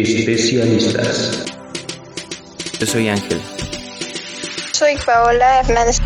Especialistas. 0.00 1.44
Yo 2.80 2.86
soy 2.86 3.08
Ángel. 3.08 3.38
Soy 4.72 4.94
Paola 5.04 5.60
Hernández. 5.60 5.98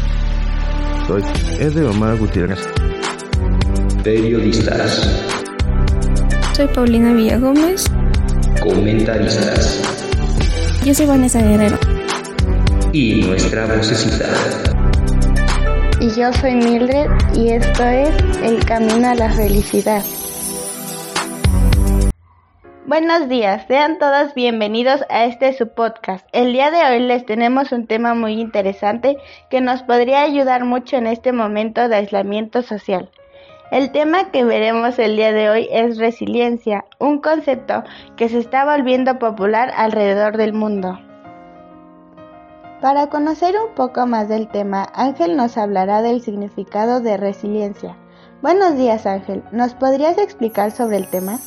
Soy 1.06 1.22
Ede 1.60 1.84
Omar 1.84 2.16
Gutiérrez. 2.16 2.58
Periodistas. 4.02 5.08
Soy 6.56 6.66
Paulina 6.66 7.12
Villagómez. 7.12 7.84
Comentaristas. 8.60 9.80
Yo 10.84 10.92
soy 10.92 11.06
Vanessa 11.06 11.40
Guerrero. 11.40 11.78
Y 12.92 13.22
nuestra 13.22 13.66
vocecita. 13.66 14.28
Y 16.00 16.10
yo 16.10 16.32
soy 16.40 16.56
Mildred 16.56 17.08
y 17.36 17.52
esto 17.52 17.84
es 17.84 18.10
El 18.42 18.64
Camino 18.64 19.10
a 19.10 19.14
la 19.14 19.32
Felicidad. 19.32 20.02
Buenos 22.98 23.28
días, 23.28 23.62
sean 23.68 23.98
todos 23.98 24.32
bienvenidos 24.32 25.04
a 25.10 25.26
este 25.26 25.52
su 25.52 25.68
podcast. 25.68 26.26
El 26.32 26.54
día 26.54 26.70
de 26.70 26.82
hoy 26.82 27.00
les 27.00 27.26
tenemos 27.26 27.70
un 27.70 27.86
tema 27.86 28.14
muy 28.14 28.40
interesante 28.40 29.18
que 29.50 29.60
nos 29.60 29.82
podría 29.82 30.22
ayudar 30.22 30.64
mucho 30.64 30.96
en 30.96 31.06
este 31.06 31.32
momento 31.32 31.90
de 31.90 31.96
aislamiento 31.96 32.62
social. 32.62 33.10
El 33.70 33.92
tema 33.92 34.30
que 34.30 34.44
veremos 34.44 34.98
el 34.98 35.14
día 35.16 35.30
de 35.34 35.50
hoy 35.50 35.68
es 35.70 35.98
resiliencia, 35.98 36.86
un 36.98 37.20
concepto 37.20 37.84
que 38.16 38.30
se 38.30 38.38
está 38.38 38.64
volviendo 38.64 39.18
popular 39.18 39.70
alrededor 39.76 40.38
del 40.38 40.54
mundo. 40.54 40.98
Para 42.80 43.10
conocer 43.10 43.56
un 43.58 43.74
poco 43.74 44.06
más 44.06 44.30
del 44.30 44.48
tema, 44.48 44.88
Ángel 44.94 45.36
nos 45.36 45.58
hablará 45.58 46.00
del 46.00 46.22
significado 46.22 47.00
de 47.00 47.18
resiliencia. 47.18 47.94
Buenos 48.40 48.78
días 48.78 49.04
Ángel, 49.04 49.42
¿nos 49.52 49.74
podrías 49.74 50.16
explicar 50.16 50.70
sobre 50.70 50.96
el 50.96 51.10
tema? 51.10 51.38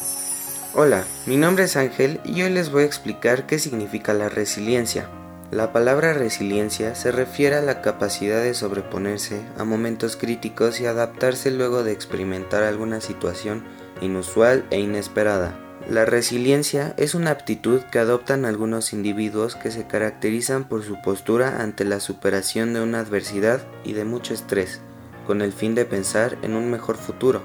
Hola, 0.75 1.03
mi 1.25 1.35
nombre 1.35 1.63
es 1.63 1.75
Ángel 1.75 2.19
y 2.23 2.43
hoy 2.43 2.51
les 2.51 2.69
voy 2.69 2.83
a 2.83 2.85
explicar 2.85 3.47
qué 3.47 3.57
significa 3.57 4.13
la 4.13 4.29
resiliencia. 4.29 5.09
La 5.49 5.73
palabra 5.73 6.13
resiliencia 6.13 6.93
se 6.93 7.11
refiere 7.11 7.55
a 7.55 7.63
la 7.63 7.81
capacidad 7.81 8.39
de 8.43 8.53
sobreponerse 8.53 9.41
a 9.57 9.63
momentos 9.63 10.15
críticos 10.15 10.79
y 10.79 10.85
adaptarse 10.85 11.49
luego 11.49 11.83
de 11.83 11.91
experimentar 11.91 12.61
alguna 12.61 13.01
situación 13.01 13.63
inusual 13.99 14.63
e 14.69 14.79
inesperada. 14.79 15.59
La 15.89 16.05
resiliencia 16.05 16.93
es 16.97 17.15
una 17.15 17.31
aptitud 17.31 17.81
que 17.91 17.97
adoptan 17.97 18.45
algunos 18.45 18.93
individuos 18.93 19.55
que 19.55 19.71
se 19.71 19.87
caracterizan 19.87 20.65
por 20.65 20.83
su 20.83 21.01
postura 21.01 21.63
ante 21.63 21.83
la 21.83 21.99
superación 21.99 22.75
de 22.75 22.81
una 22.81 22.99
adversidad 22.99 23.65
y 23.83 23.93
de 23.93 24.05
mucho 24.05 24.35
estrés, 24.35 24.81
con 25.25 25.41
el 25.41 25.51
fin 25.51 25.73
de 25.73 25.85
pensar 25.85 26.37
en 26.43 26.53
un 26.53 26.69
mejor 26.69 26.95
futuro. 26.97 27.41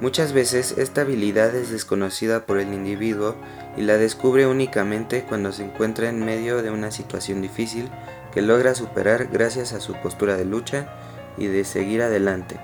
Muchas 0.00 0.32
veces 0.32 0.76
esta 0.78 1.00
habilidad 1.00 1.52
es 1.56 1.70
desconocida 1.70 2.46
por 2.46 2.58
el 2.58 2.72
individuo 2.72 3.34
y 3.76 3.82
la 3.82 3.96
descubre 3.96 4.46
únicamente 4.46 5.24
cuando 5.24 5.50
se 5.50 5.64
encuentra 5.64 6.08
en 6.08 6.24
medio 6.24 6.62
de 6.62 6.70
una 6.70 6.92
situación 6.92 7.42
difícil 7.42 7.90
que 8.32 8.40
logra 8.40 8.76
superar 8.76 9.26
gracias 9.26 9.72
a 9.72 9.80
su 9.80 9.94
postura 9.94 10.36
de 10.36 10.44
lucha 10.44 10.88
y 11.36 11.46
de 11.46 11.64
seguir 11.64 12.02
adelante. 12.02 12.60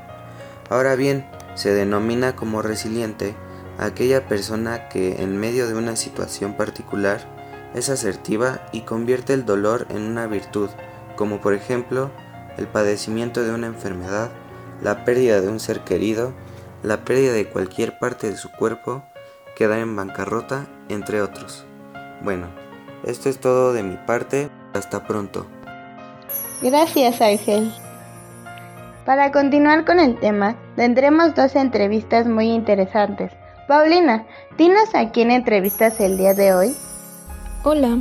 Ahora 0.71 0.95
bien, 0.95 1.27
se 1.57 1.75
denomina 1.75 2.37
como 2.37 2.63
resiliente 2.63 3.35
aquella 3.79 4.29
persona 4.29 4.89
que 4.89 5.21
en 5.21 5.37
medio 5.37 5.67
de 5.67 5.75
una 5.75 5.97
situación 5.97 6.57
particular 6.57 7.21
es 7.75 7.89
asertiva 7.89 8.69
y 8.71 8.83
convierte 8.83 9.33
el 9.33 9.45
dolor 9.45 9.89
en 9.91 10.03
una 10.03 10.29
virtud, 10.29 10.71
como 11.17 11.41
por 11.41 11.55
ejemplo 11.55 12.13
el 12.59 12.69
padecimiento 12.69 13.43
de 13.43 13.53
una 13.53 13.67
enfermedad, 13.67 14.31
la 14.83 15.05
pérdida 15.05 15.41
de 15.41 15.49
un 15.49 15.59
ser 15.59 15.81
querido, 15.81 16.33
la 16.85 16.99
pérdida 16.99 17.33
de 17.33 17.47
cualquier 17.47 17.99
parte 17.99 18.31
de 18.31 18.37
su 18.37 18.53
cuerpo, 18.53 19.03
quedar 19.57 19.79
en 19.79 19.97
bancarrota, 19.97 20.67
entre 20.91 21.23
otros. 21.23 21.65
Bueno, 22.23 22.49
esto 23.05 23.31
es 23.31 23.39
todo 23.41 23.73
de 23.73 23.83
mi 23.83 23.97
parte, 23.97 24.51
hasta 24.75 25.07
pronto. 25.07 25.47
Gracias 26.61 27.23
Ángel. 27.23 27.73
Para 29.07 29.33
continuar 29.33 29.87
con 29.87 29.99
el 29.99 30.19
tema, 30.21 30.57
tendremos 30.77 31.35
dos 31.35 31.57
entrevistas 31.57 32.27
muy 32.27 32.51
interesantes. 32.51 33.33
Paulina, 33.67 34.27
dinos 34.59 34.95
a 34.95 35.11
quién 35.11 35.31
entrevistas 35.31 36.01
el 36.01 36.19
día 36.19 36.35
de 36.35 36.53
hoy. 36.53 36.77
Hola, 37.63 37.99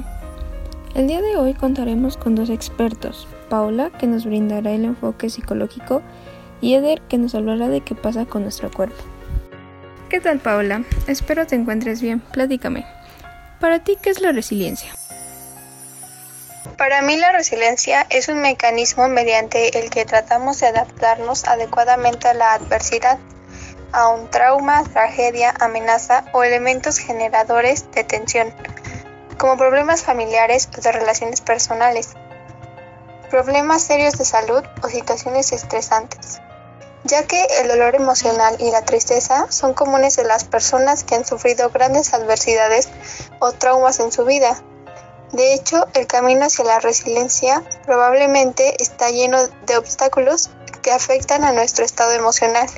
el 0.94 1.08
día 1.08 1.22
de 1.22 1.38
hoy 1.38 1.54
contaremos 1.54 2.18
con 2.18 2.36
dos 2.36 2.50
expertos, 2.50 3.30
Paula, 3.50 3.92
que 3.92 4.08
nos 4.08 4.26
brindará 4.26 4.72
el 4.72 4.84
enfoque 4.84 5.30
psicológico, 5.30 6.02
y 6.64 6.76
Eder 6.76 7.02
que 7.02 7.18
nos 7.18 7.36
hablará 7.36 7.68
de 7.68 7.82
qué 7.82 7.94
pasa 7.94 8.26
con 8.26 8.44
nuestro 8.44 8.72
cuerpo. 8.72 9.04
¿Qué 10.10 10.22
tal 10.22 10.40
Paula? 10.40 10.84
Espero 11.08 11.46
te 11.46 11.56
encuentres 11.56 12.02
bien. 12.02 12.22
Platícame. 12.22 12.86
Para 13.60 13.84
ti, 13.84 13.98
¿qué 14.02 14.10
es 14.10 14.22
la 14.22 14.32
resiliencia? 14.32 14.96
Para 16.78 17.02
mí 17.02 17.18
la 17.18 17.34
resiliencia 17.34 18.08
es 18.10 18.30
un 18.30 18.42
mecanismo 18.42 19.10
mediante 19.10 19.78
el 19.78 19.90
que 19.90 20.06
tratamos 20.06 20.62
de 20.62 20.68
adaptarnos 20.68 21.44
adecuadamente 21.44 22.30
a 22.30 22.34
la 22.34 22.54
adversidad, 22.54 23.20
a 23.92 24.08
un 24.08 24.30
trauma, 24.30 24.86
tragedia, 24.86 25.54
amenaza 25.60 26.24
o 26.32 26.46
elementos 26.46 26.98
generadores 26.98 27.92
de 27.92 28.06
tensión, 28.06 28.54
como 29.38 29.58
problemas 29.58 30.04
familiares 30.04 30.70
o 30.78 30.80
de 30.80 30.94
relaciones 30.94 31.42
personales, 31.42 32.14
problemas 33.30 33.84
serios 33.84 34.18
de 34.18 34.24
salud 34.24 34.64
o 34.82 34.88
situaciones 34.88 35.52
estresantes 35.52 36.40
ya 37.04 37.24
que 37.28 37.46
el 37.62 37.68
dolor 37.68 37.96
emocional 37.96 38.56
y 38.60 38.72
la 38.72 38.84
tristeza 38.84 39.48
son 39.50 39.74
comunes 39.74 40.16
de 40.16 40.24
las 40.24 40.44
personas 40.44 41.04
que 41.04 41.16
han 41.16 41.26
sufrido 41.26 41.70
grandes 41.70 42.14
adversidades 42.14 42.90
o 43.40 43.52
traumas 43.52 44.00
en 44.00 44.12
su 44.12 44.26
vida. 44.26 44.62
De 45.32 45.54
hecho, 45.54 45.88
el 45.96 46.08
camino 46.08 46.46
hacia 46.46 46.64
la 46.64 46.80
resiliencia 46.80 47.64
probablemente 47.86 48.82
está 48.82 49.10
lleno 49.10 49.40
de 49.66 49.78
obstáculos 49.78 50.52
que 50.82 50.92
afectan 50.92 51.44
a 51.44 51.52
nuestro 51.52 51.84
estado 51.84 52.12
emocional. 52.12 52.70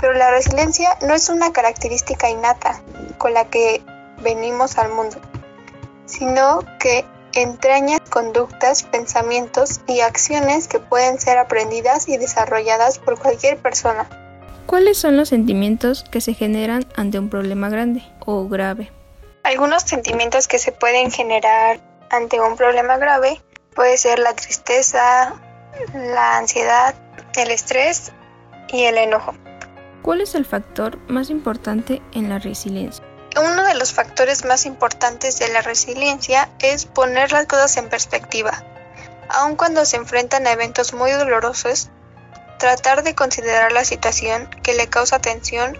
Pero 0.00 0.12
la 0.12 0.30
resiliencia 0.30 0.98
no 1.02 1.14
es 1.14 1.28
una 1.28 1.52
característica 1.52 2.28
innata 2.28 2.82
con 3.18 3.32
la 3.32 3.44
que 3.44 3.82
venimos 4.20 4.76
al 4.76 4.90
mundo, 4.90 5.18
sino 6.06 6.60
que 6.80 7.04
entraña 7.42 7.98
conductas, 8.00 8.82
pensamientos 8.82 9.80
y 9.86 10.00
acciones 10.00 10.68
que 10.68 10.78
pueden 10.78 11.20
ser 11.20 11.38
aprendidas 11.38 12.08
y 12.08 12.16
desarrolladas 12.16 12.98
por 12.98 13.18
cualquier 13.18 13.58
persona. 13.58 14.08
¿Cuáles 14.66 14.98
son 14.98 15.16
los 15.16 15.30
sentimientos 15.30 16.04
que 16.10 16.20
se 16.20 16.34
generan 16.34 16.86
ante 16.96 17.18
un 17.18 17.30
problema 17.30 17.70
grande 17.70 18.02
o 18.26 18.48
grave? 18.48 18.92
Algunos 19.42 19.82
sentimientos 19.82 20.46
que 20.46 20.58
se 20.58 20.72
pueden 20.72 21.10
generar 21.10 21.80
ante 22.10 22.40
un 22.40 22.56
problema 22.56 22.98
grave 22.98 23.40
puede 23.74 23.96
ser 23.96 24.18
la 24.18 24.34
tristeza, 24.34 25.40
la 25.94 26.36
ansiedad, 26.36 26.94
el 27.36 27.50
estrés 27.50 28.12
y 28.68 28.84
el 28.84 28.98
enojo. 28.98 29.34
¿Cuál 30.02 30.20
es 30.20 30.34
el 30.34 30.44
factor 30.44 30.98
más 31.08 31.30
importante 31.30 32.02
en 32.12 32.28
la 32.28 32.38
resiliencia? 32.38 33.07
Uno 33.40 33.62
de 33.62 33.74
los 33.74 33.92
factores 33.92 34.44
más 34.44 34.66
importantes 34.66 35.38
de 35.38 35.46
la 35.48 35.62
resiliencia 35.62 36.48
es 36.58 36.86
poner 36.86 37.30
las 37.30 37.46
cosas 37.46 37.76
en 37.76 37.88
perspectiva. 37.88 38.64
Aun 39.28 39.54
cuando 39.54 39.84
se 39.84 39.96
enfrentan 39.96 40.46
a 40.46 40.52
eventos 40.52 40.92
muy 40.92 41.12
dolorosos, 41.12 41.88
tratar 42.58 43.04
de 43.04 43.14
considerar 43.14 43.70
la 43.70 43.84
situación 43.84 44.50
que 44.64 44.74
le 44.74 44.88
causa 44.88 45.20
tensión 45.20 45.78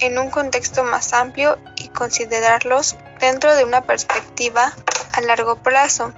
en 0.00 0.18
un 0.18 0.30
contexto 0.30 0.82
más 0.82 1.12
amplio 1.12 1.58
y 1.76 1.88
considerarlos 1.88 2.96
dentro 3.20 3.54
de 3.54 3.64
una 3.64 3.82
perspectiva 3.82 4.72
a 5.12 5.20
largo 5.20 5.56
plazo, 5.62 6.12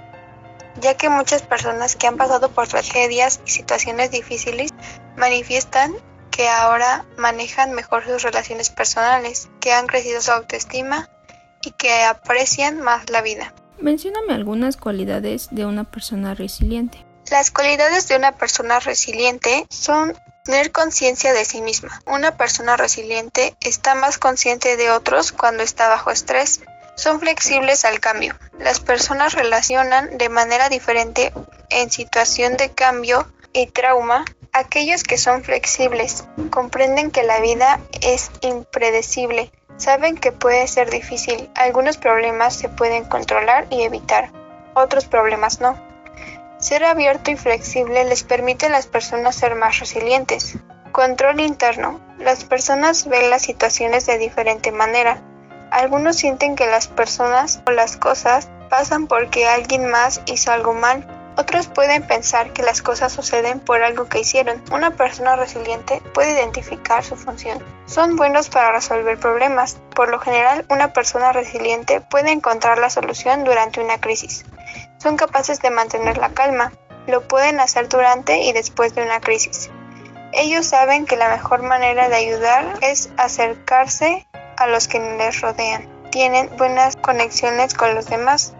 ya 0.80 0.96
que 0.96 1.10
muchas 1.10 1.42
personas 1.42 1.94
que 1.94 2.06
han 2.06 2.16
pasado 2.16 2.50
por 2.52 2.68
tragedias 2.68 3.40
y 3.44 3.50
situaciones 3.50 4.10
difíciles 4.10 4.70
manifiestan 5.16 5.94
que 6.40 6.48
ahora 6.48 7.04
manejan 7.18 7.72
mejor 7.72 8.06
sus 8.06 8.22
relaciones 8.22 8.70
personales, 8.70 9.50
que 9.60 9.74
han 9.74 9.86
crecido 9.86 10.22
su 10.22 10.30
autoestima 10.30 11.10
y 11.60 11.72
que 11.72 12.02
aprecian 12.04 12.80
más 12.80 13.10
la 13.10 13.20
vida. 13.20 13.52
Mencióname 13.78 14.32
algunas 14.32 14.78
cualidades 14.78 15.48
de 15.50 15.66
una 15.66 15.84
persona 15.84 16.32
resiliente. 16.32 17.04
Las 17.30 17.50
cualidades 17.50 18.08
de 18.08 18.16
una 18.16 18.32
persona 18.32 18.80
resiliente 18.80 19.66
son 19.68 20.16
tener 20.42 20.72
conciencia 20.72 21.34
de 21.34 21.44
sí 21.44 21.60
misma. 21.60 22.00
Una 22.06 22.38
persona 22.38 22.78
resiliente 22.78 23.54
está 23.60 23.94
más 23.94 24.16
consciente 24.16 24.78
de 24.78 24.90
otros 24.90 25.32
cuando 25.32 25.62
está 25.62 25.88
bajo 25.88 26.10
estrés. 26.10 26.62
Son 26.96 27.20
flexibles 27.20 27.84
al 27.84 28.00
cambio. 28.00 28.34
Las 28.58 28.80
personas 28.80 29.34
relacionan 29.34 30.16
de 30.16 30.30
manera 30.30 30.70
diferente 30.70 31.34
en 31.68 31.90
situación 31.90 32.56
de 32.56 32.70
cambio 32.70 33.30
y 33.52 33.66
trauma 33.66 34.24
Aquellos 34.52 35.04
que 35.04 35.16
son 35.16 35.44
flexibles 35.44 36.24
comprenden 36.50 37.12
que 37.12 37.22
la 37.22 37.40
vida 37.40 37.78
es 38.00 38.32
impredecible, 38.40 39.52
saben 39.76 40.16
que 40.16 40.32
puede 40.32 40.66
ser 40.66 40.90
difícil, 40.90 41.48
algunos 41.54 41.98
problemas 41.98 42.56
se 42.56 42.68
pueden 42.68 43.04
controlar 43.04 43.68
y 43.70 43.82
evitar, 43.82 44.32
otros 44.74 45.04
problemas 45.04 45.60
no. 45.60 45.78
Ser 46.58 46.84
abierto 46.84 47.30
y 47.30 47.36
flexible 47.36 48.04
les 48.04 48.24
permite 48.24 48.66
a 48.66 48.70
las 48.70 48.88
personas 48.88 49.36
ser 49.36 49.54
más 49.54 49.78
resilientes. 49.78 50.56
Control 50.90 51.40
interno. 51.40 52.00
Las 52.18 52.44
personas 52.44 53.06
ven 53.06 53.30
las 53.30 53.42
situaciones 53.42 54.04
de 54.06 54.18
diferente 54.18 54.72
manera. 54.72 55.22
Algunos 55.70 56.16
sienten 56.16 56.56
que 56.56 56.66
las 56.66 56.88
personas 56.88 57.62
o 57.66 57.70
las 57.70 57.96
cosas 57.96 58.50
pasan 58.68 59.06
porque 59.06 59.46
alguien 59.46 59.88
más 59.88 60.20
hizo 60.26 60.50
algo 60.50 60.74
mal. 60.74 61.19
Otros 61.40 61.68
pueden 61.68 62.02
pensar 62.02 62.52
que 62.52 62.62
las 62.62 62.82
cosas 62.82 63.14
suceden 63.14 63.60
por 63.60 63.82
algo 63.82 64.10
que 64.10 64.20
hicieron. 64.20 64.62
Una 64.70 64.90
persona 64.90 65.36
resiliente 65.36 66.02
puede 66.12 66.32
identificar 66.34 67.02
su 67.02 67.16
función. 67.16 67.64
Son 67.86 68.16
buenos 68.16 68.50
para 68.50 68.72
resolver 68.72 69.18
problemas. 69.18 69.78
Por 69.94 70.10
lo 70.10 70.20
general, 70.20 70.66
una 70.68 70.92
persona 70.92 71.32
resiliente 71.32 72.02
puede 72.02 72.30
encontrar 72.30 72.76
la 72.76 72.90
solución 72.90 73.44
durante 73.44 73.80
una 73.80 73.98
crisis. 74.02 74.44
Son 74.98 75.16
capaces 75.16 75.62
de 75.62 75.70
mantener 75.70 76.18
la 76.18 76.28
calma. 76.28 76.72
Lo 77.06 77.26
pueden 77.26 77.58
hacer 77.58 77.88
durante 77.88 78.42
y 78.42 78.52
después 78.52 78.94
de 78.94 79.02
una 79.02 79.20
crisis. 79.20 79.70
Ellos 80.34 80.66
saben 80.66 81.06
que 81.06 81.16
la 81.16 81.30
mejor 81.30 81.62
manera 81.62 82.10
de 82.10 82.16
ayudar 82.16 82.66
es 82.82 83.08
acercarse 83.16 84.26
a 84.58 84.66
los 84.66 84.88
que 84.88 85.00
les 85.00 85.40
rodean. 85.40 85.88
Tienen 86.10 86.50
buenas 86.58 86.96
conexiones 86.96 87.72
con 87.72 87.94
los 87.94 88.04
demás. 88.10 88.52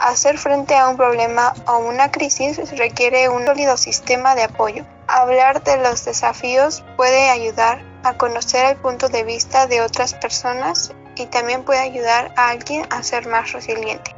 Hacer 0.00 0.38
frente 0.38 0.74
a 0.74 0.88
un 0.88 0.96
problema 0.96 1.52
o 1.66 1.78
una 1.78 2.10
crisis 2.10 2.58
requiere 2.78 3.28
un 3.28 3.44
sólido 3.44 3.76
sistema 3.76 4.34
de 4.34 4.44
apoyo. 4.44 4.86
Hablar 5.06 5.62
de 5.62 5.76
los 5.76 6.06
desafíos 6.06 6.82
puede 6.96 7.28
ayudar 7.28 7.82
a 8.02 8.16
conocer 8.16 8.64
el 8.64 8.76
punto 8.76 9.10
de 9.10 9.24
vista 9.24 9.66
de 9.66 9.82
otras 9.82 10.14
personas 10.14 10.94
y 11.16 11.26
también 11.26 11.64
puede 11.64 11.80
ayudar 11.80 12.32
a 12.36 12.48
alguien 12.48 12.86
a 12.88 13.02
ser 13.02 13.28
más 13.28 13.52
resiliente. 13.52 14.14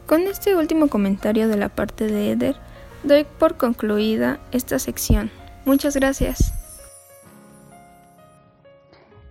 Con 0.07 0.23
este 0.23 0.55
último 0.55 0.89
comentario 0.89 1.49
de 1.49 1.57
la 1.57 1.69
parte 1.69 2.07
de 2.07 2.33
Eder, 2.33 2.57
Doy 3.05 3.25
por 3.39 3.57
concluida 3.57 4.39
esta 4.51 4.79
sección. 4.79 5.31
Muchas 5.67 5.95
gracias. 5.95 6.53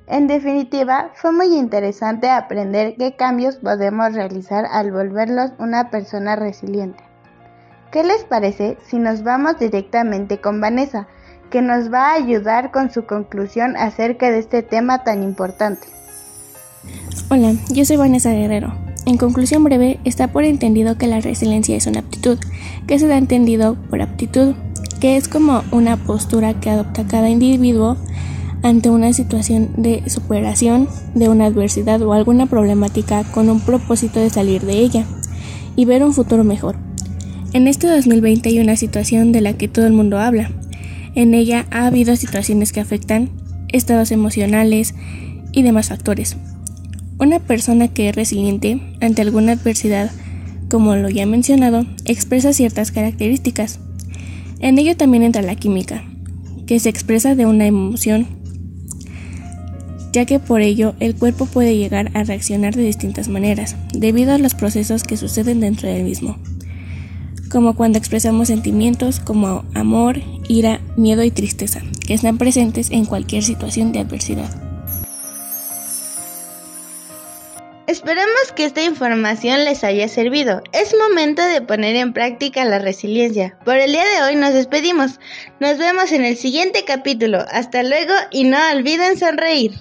En 0.05 0.27
definitiva, 0.27 1.11
fue 1.15 1.31
muy 1.31 1.55
interesante 1.55 2.29
aprender 2.29 2.95
qué 2.97 3.15
cambios 3.15 3.55
podemos 3.55 4.13
realizar 4.13 4.65
al 4.65 4.91
volverlos 4.91 5.51
una 5.57 5.89
persona 5.89 6.35
resiliente. 6.35 7.03
¿Qué 7.91 8.03
les 8.03 8.23
parece 8.23 8.77
si 8.85 8.99
nos 8.99 9.23
vamos 9.23 9.57
directamente 9.59 10.39
con 10.39 10.61
Vanessa, 10.61 11.07
que 11.49 11.61
nos 11.61 11.91
va 11.91 12.11
a 12.11 12.15
ayudar 12.15 12.71
con 12.71 12.91
su 12.91 13.05
conclusión 13.05 13.75
acerca 13.77 14.29
de 14.29 14.39
este 14.39 14.61
tema 14.61 15.03
tan 15.03 15.23
importante? 15.23 15.87
Hola, 17.29 17.53
yo 17.69 17.85
soy 17.85 17.97
Vanessa 17.97 18.31
Guerrero. 18.31 18.73
En 19.05 19.17
conclusión 19.17 19.63
breve, 19.63 19.99
está 20.05 20.31
por 20.31 20.45
entendido 20.45 20.97
que 20.97 21.07
la 21.07 21.19
resiliencia 21.19 21.75
es 21.75 21.87
una 21.87 21.99
aptitud, 21.99 22.37
que 22.87 22.99
se 22.99 23.07
da 23.07 23.17
entendido 23.17 23.75
por 23.89 24.01
aptitud, 24.01 24.55
que 25.01 25.17
es 25.17 25.27
como 25.27 25.63
una 25.71 25.97
postura 25.97 26.59
que 26.59 26.69
adopta 26.69 27.05
cada 27.05 27.29
individuo 27.29 27.97
ante 28.61 28.89
una 28.89 29.11
situación 29.11 29.71
de 29.75 30.09
superación 30.09 30.87
de 31.15 31.27
una 31.27 31.47
adversidad 31.47 32.01
o 32.01 32.13
alguna 32.13 32.45
problemática 32.45 33.25
con 33.25 33.49
un 33.49 33.59
propósito 33.59 34.21
de 34.21 34.29
salir 34.29 34.61
de 34.61 34.79
ella 34.79 35.05
y 35.75 35.83
ver 35.83 36.03
un 36.03 36.13
futuro 36.13 36.45
mejor. 36.45 36.77
En 37.51 37.67
este 37.67 37.87
2020 37.87 38.49
hay 38.49 38.59
una 38.59 38.77
situación 38.77 39.33
de 39.33 39.41
la 39.41 39.53
que 39.53 39.67
todo 39.67 39.85
el 39.85 39.93
mundo 39.93 40.17
habla. 40.17 40.49
En 41.13 41.33
ella 41.33 41.65
ha 41.71 41.85
habido 41.87 42.15
situaciones 42.15 42.71
que 42.71 42.79
afectan 42.79 43.29
estados 43.67 44.11
emocionales 44.11 44.95
y 45.51 45.61
demás 45.61 45.89
factores. 45.89 46.37
Una 47.23 47.39
persona 47.39 47.87
que 47.87 48.09
es 48.09 48.15
resiliente 48.17 48.81
ante 48.99 49.21
alguna 49.21 49.53
adversidad, 49.53 50.11
como 50.69 50.97
lo 50.97 51.07
ya 51.07 51.25
mencionado, 51.25 51.85
expresa 52.03 52.51
ciertas 52.51 52.91
características. 52.91 53.79
En 54.59 54.77
ello 54.77 54.97
también 54.97 55.23
entra 55.23 55.41
la 55.41 55.55
química, 55.55 56.03
que 56.67 56.81
se 56.81 56.89
expresa 56.89 57.33
de 57.33 57.45
una 57.45 57.65
emoción, 57.65 58.27
ya 60.11 60.25
que 60.25 60.39
por 60.39 60.59
ello 60.59 60.95
el 60.99 61.15
cuerpo 61.15 61.45
puede 61.45 61.77
llegar 61.77 62.11
a 62.13 62.25
reaccionar 62.25 62.75
de 62.75 62.83
distintas 62.83 63.29
maneras, 63.29 63.77
debido 63.93 64.33
a 64.33 64.37
los 64.37 64.53
procesos 64.53 65.05
que 65.05 65.15
suceden 65.15 65.61
dentro 65.61 65.87
del 65.87 66.03
mismo, 66.03 66.39
como 67.49 67.75
cuando 67.75 67.99
expresamos 67.99 68.49
sentimientos 68.49 69.21
como 69.21 69.63
amor, 69.73 70.21
ira, 70.49 70.81
miedo 70.97 71.23
y 71.23 71.31
tristeza, 71.31 71.83
que 72.05 72.15
están 72.15 72.37
presentes 72.37 72.91
en 72.91 73.05
cualquier 73.05 73.43
situación 73.43 73.93
de 73.93 73.99
adversidad. 73.99 74.62
Esperamos 77.85 78.53
que 78.55 78.63
esta 78.63 78.81
información 78.81 79.65
les 79.65 79.83
haya 79.83 80.07
servido. 80.07 80.61
Es 80.71 80.95
momento 80.97 81.43
de 81.43 81.61
poner 81.61 81.97
en 81.97 82.13
práctica 82.13 82.63
la 82.63 82.79
resiliencia. 82.79 83.57
Por 83.65 83.75
el 83.75 83.91
día 83.91 84.05
de 84.05 84.23
hoy 84.23 84.35
nos 84.37 84.53
despedimos. 84.53 85.19
Nos 85.59 85.77
vemos 85.77 86.13
en 86.13 86.23
el 86.23 86.37
siguiente 86.37 86.85
capítulo. 86.85 87.39
Hasta 87.51 87.83
luego 87.83 88.13
y 88.31 88.45
no 88.45 88.57
olviden 88.73 89.19
sonreír. 89.19 89.73